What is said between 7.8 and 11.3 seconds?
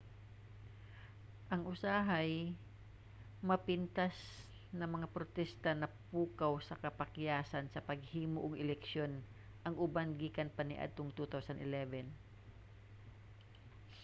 paghimo og eleksyon ang uban gikan pa kaniadtong